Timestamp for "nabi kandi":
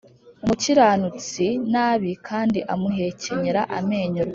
1.73-2.59